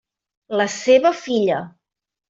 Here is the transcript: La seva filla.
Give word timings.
La 0.61 0.67
seva 0.77 1.13
filla. 1.21 1.65